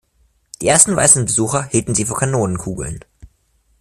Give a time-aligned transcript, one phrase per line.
[0.63, 3.01] Die ersten weißen Besucher hielten sie für Kanonenkugeln.